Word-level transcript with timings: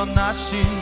태어나신 0.00 0.79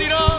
Hare 0.00 0.08
Ram. 0.08 0.29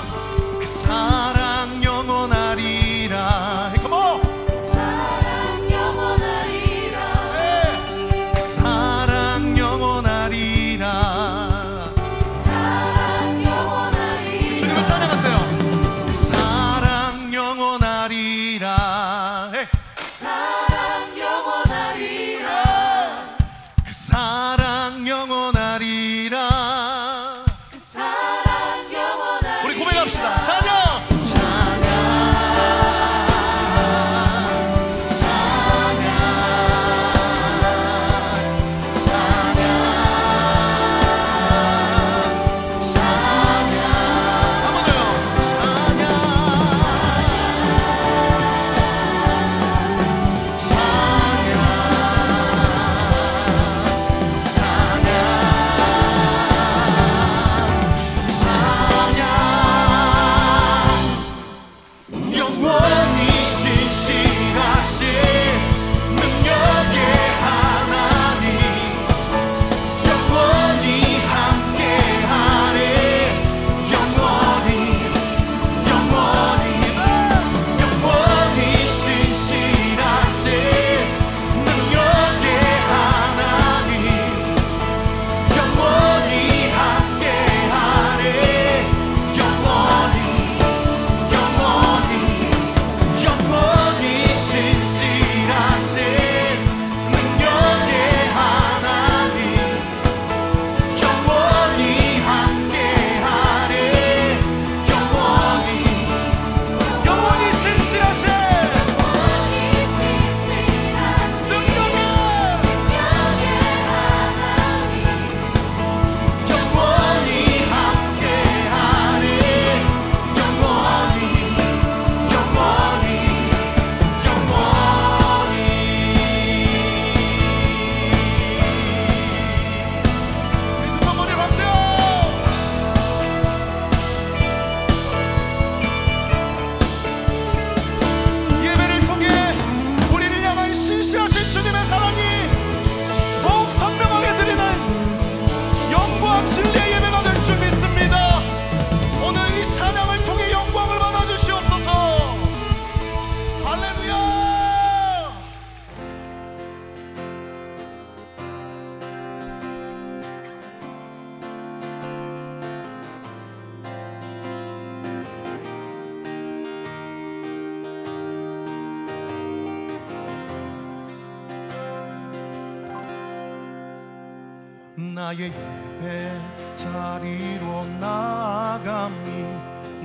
나의 175.02 175.52
예배 175.52 176.42
자리로 176.76 177.86
나아감이 178.00 179.30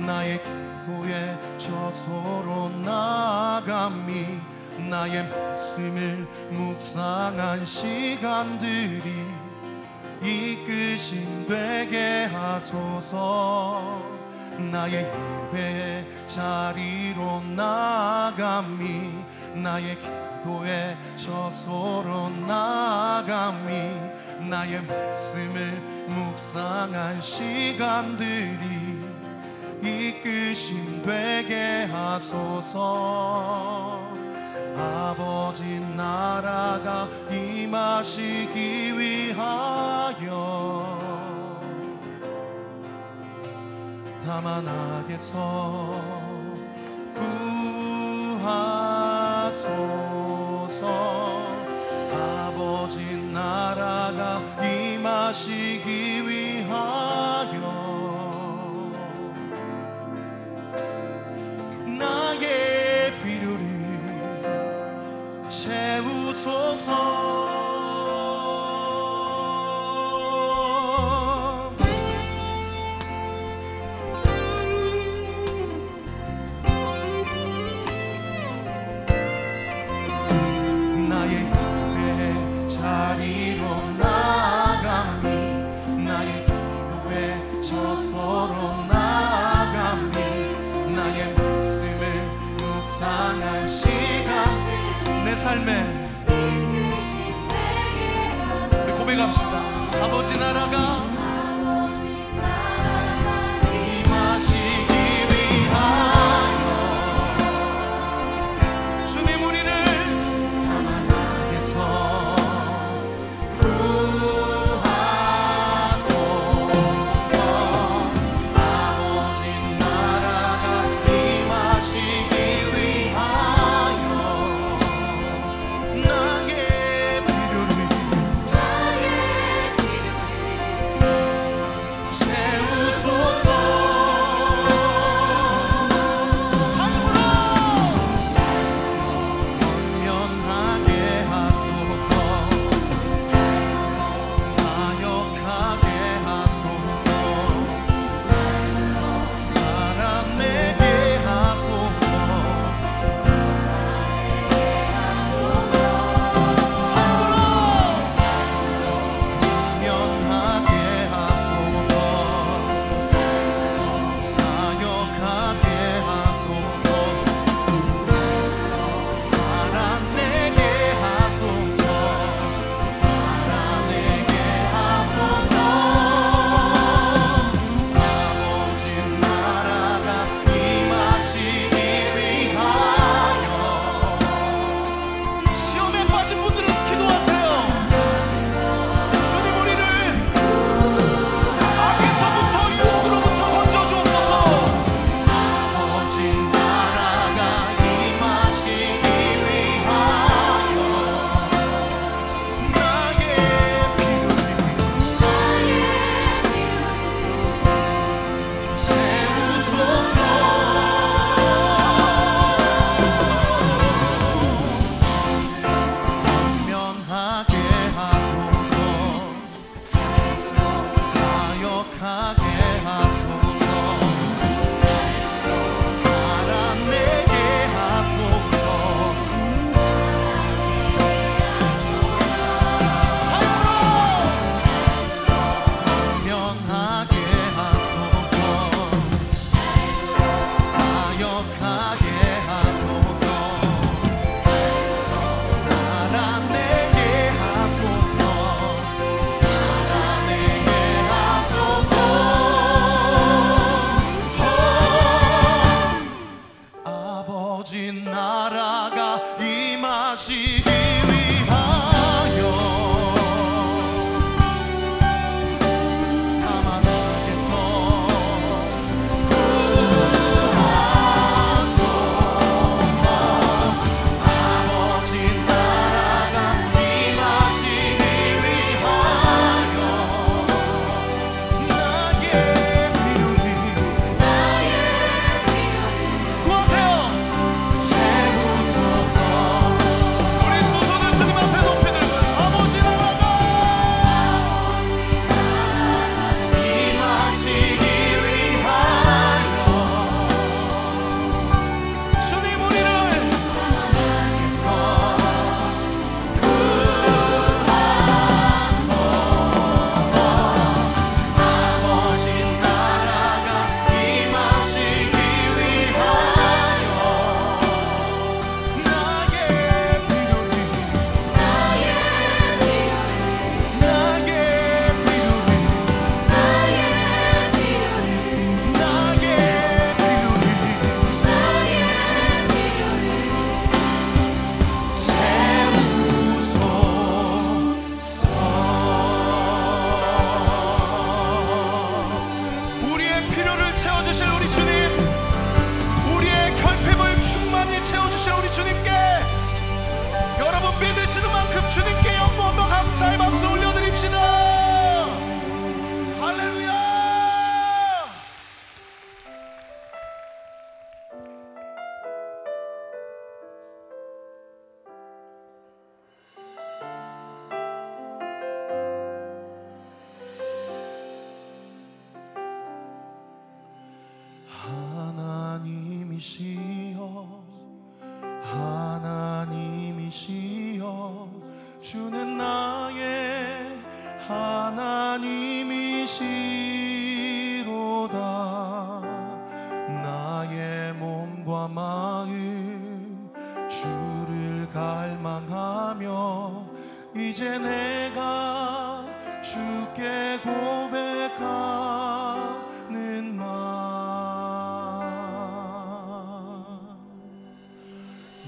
나의 0.05 0.41
기도의 0.87 1.37
저소로 1.57 2.69
나아감이 2.83 4.25
나의 4.89 5.29
말씀을 5.29 6.27
묵상한 6.49 7.65
시간들이 7.65 9.03
이끄심 10.23 11.45
되게 11.47 12.25
하소서 12.25 14.16
나의 14.59 15.11
예배 15.53 16.05
자리로 16.27 17.41
나아감이 17.55 19.11
나의 19.55 19.97
기도의 19.99 20.97
저소로 21.15 22.29
나아감이 22.29 23.71
나의 24.49 24.81
말씀을 24.83 25.71
묵상한 26.07 27.21
시간들이 27.21 28.97
이끄심 29.81 31.03
되게 31.05 31.87
하소서. 31.91 34.01
아버지 34.77 35.63
나라가 35.95 37.07
임하시기 37.31 38.97
위하여 38.97 41.06
다만 44.27 44.67
악에서 44.67 46.01
구하소 48.43 50.06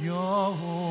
여 0.01 0.88